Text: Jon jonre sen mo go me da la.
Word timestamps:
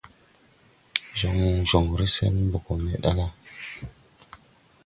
Jon 1.19 1.37
jonre 1.69 2.05
sen 2.15 2.33
mo 2.51 2.59
go 2.65 2.73
me 2.83 2.93
da 3.03 3.11
la. 3.17 3.27